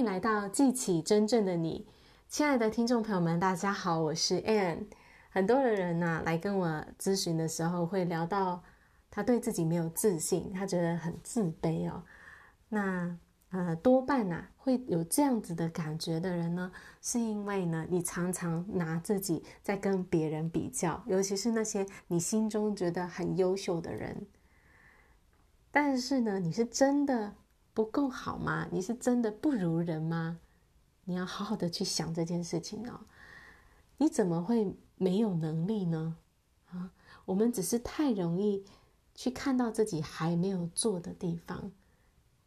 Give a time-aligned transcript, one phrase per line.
[0.00, 1.86] 迎来到记起真正的你，
[2.26, 4.86] 亲爱的听众朋友们，大家好，我是 Ann。
[5.28, 8.62] 很多的人呐、啊，来跟我咨询的时候，会聊到
[9.10, 12.02] 他对自己没有自信，他觉得很自卑哦。
[12.70, 13.14] 那
[13.50, 16.72] 呃，多半呐、啊，会有这样子的感觉的人呢，
[17.02, 24.26] 是因为呢，你常常拿自己在跟别人比较，尤其是那些你心中觉得很优秀的人。
[25.70, 27.34] 但是呢，你是真的
[27.80, 28.68] 不够好吗？
[28.70, 30.38] 你是真的不如人吗？
[31.04, 33.00] 你要好好的去想这件事情哦。
[33.96, 36.18] 你怎么会没有能力呢？
[36.70, 36.92] 啊，
[37.24, 38.66] 我们只是太容易
[39.14, 41.72] 去看到自己还没有做的地方，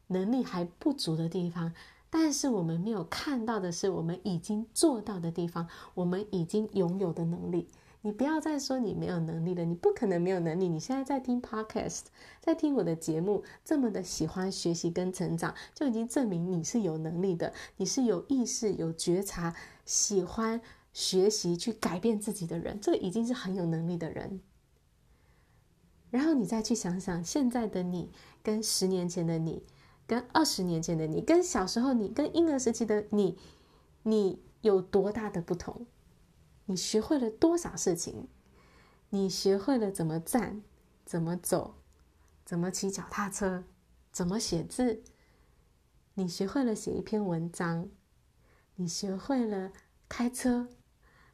[0.06, 1.74] 能力还不足的地方，
[2.12, 7.68] 但是我们没有看到的是我们已经做到的地方，我们已经拥有的能力。
[8.04, 10.70] 你不要再说你没有能力了，你不可能没有能力。
[10.70, 12.04] 你现在在听 Podcast，
[12.40, 20.62] 在听我的节目，这么的喜欢学习跟成长，就已经证明你是有能力的，你是有意识、有觉察、喜欢。
[20.96, 24.40] 学习去改变自己的人，这已经是很有能力的人。
[26.12, 28.12] 然后你再去想想，现在的你
[28.44, 29.64] 跟十年前的你，
[30.06, 33.40] 跟二十年前的你，跟小时候你，跟婴儿时期的你，
[34.04, 35.88] 你有多大的不同？
[36.74, 38.28] 你学会了多少事情？
[39.12, 40.64] 你学会了怎么站，
[41.06, 41.76] 怎么走，
[42.44, 43.64] 怎么骑脚踏车，
[44.12, 45.04] 怎么写字？
[46.16, 47.90] 你学会了写一篇文章，
[48.78, 49.72] 你学会了
[50.10, 50.68] 开车。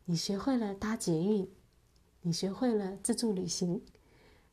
[0.04, 1.50] 你学会了搭捷运，
[2.24, 3.86] 你学会了自助旅行，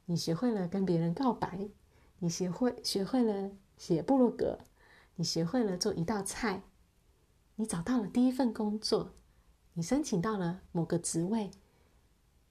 [0.05, 1.69] 你学会了跟别人告白，
[2.21, 4.61] 你学会学会了写部落格，
[5.17, 6.63] 你学会了做一道菜，
[7.57, 9.15] 你找到了第一份工作，
[9.77, 11.51] 你申请到了某个职位，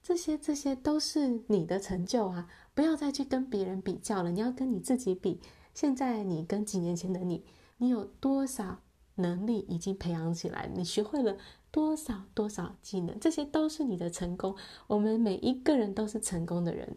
[0.02, 2.48] 这些这些都是你的成就啊！
[2.72, 5.40] 不要再去跟别人比较了，你要跟你自己比。
[5.74, 7.44] 现在你跟几年前的你，
[7.78, 8.80] 你有多少
[9.16, 10.70] 能力已经培养起来？
[10.74, 11.36] 你学会了。
[11.72, 14.56] 多少多少技能，这些都是你的成功。
[14.86, 16.96] 我们每一个人都是成功的人。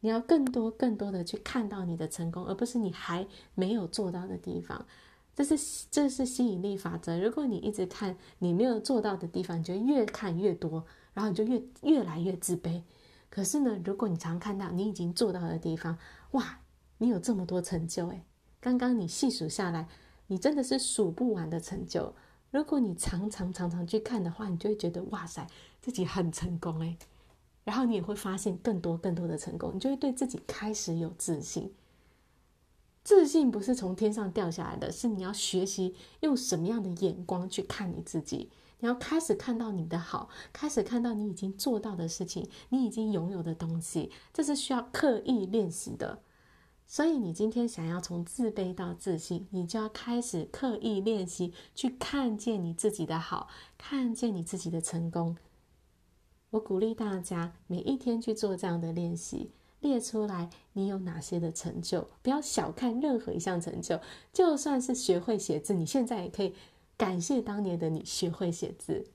[0.00, 4.86] 你要更多更多的去看到你的成功，而不是你还没有做到的地方。
[5.36, 7.20] 这是这是吸引力法则。
[7.20, 10.82] 如果你一直看你没有做到的地方，你就越看越多，
[11.12, 12.82] 然后你就越越来越自卑。
[13.28, 15.98] 可是呢，如果你常看到你已经做到的地方，
[16.30, 16.60] 哇，
[16.96, 18.22] 你有这么多成就诶，
[18.60, 19.86] 刚刚你细数下来，
[20.28, 22.14] 你真的是数不完的成就。
[22.50, 25.46] 如果你常常常常去看的话，你就会觉得哇塞，
[25.82, 26.96] 自己很成功诶。
[27.64, 31.74] 然后你也会发现更多更多的成功，你就会对自己开始有自信。
[33.06, 38.50] 自信不是从天上掉下来的，是你要学习用什么样的眼光去看你自己。
[38.80, 46.20] 你要开始看到你的好，开始看到你已经做到的事情，你已经拥有的东西，这是需要刻意练习的。
[46.84, 53.46] 所以，你今天想要从自卑到自信，你就要开始刻意练习，去看见你自己的好，
[53.78, 55.36] 看见你自己的成功。
[56.50, 64.00] 我鼓励大家每一天去做这样的练习，列出来你有哪些的成就，不要小看任何一项成就。
[64.32, 66.54] 就算是学会写字，你现在也可以
[66.96, 69.06] 感谢当年的你学会写字。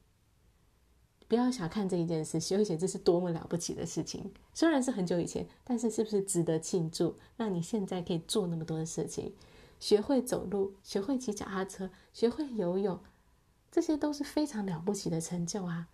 [1.28, 4.34] 不要小看这一件事，学会写字是多么了不起的事情。
[4.54, 7.16] 虽然是很久以前，但是是不是值得庆祝？
[7.38, 9.34] 让你现在可以做那么多的事情，
[9.80, 13.00] 学会走路，学会骑脚踏车，学会游泳，
[13.72, 15.88] 这些都是非常了不起的成就啊！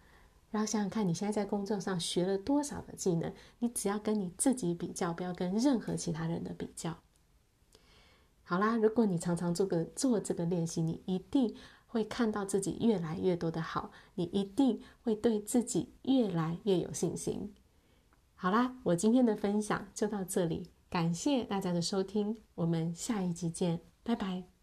[0.52, 3.34] 然后想想看，你现在在工作上学了多少的技能？
[3.59, 6.97] 你只要跟你自己比较，不要跟任何其他人的比较。
[8.44, 11.56] 好啦，如果你常常做个做这个练习，你一定。
[11.90, 17.53] 会看到自己越来越多的好，你一定会对自己越来越有信心。
[18.36, 24.56] 好啦，我今天的分享就到这里，感谢大家的收听，我们下一集见，拜拜。